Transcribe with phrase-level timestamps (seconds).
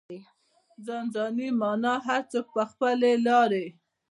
[0.85, 3.65] ځان ځاني مانا هر څوک په خپلې لارې.